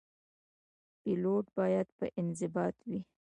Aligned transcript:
پیلوټ 1.01 1.45
باید 1.57 1.87
باانضباط 1.97 2.75
وي. 2.87 2.99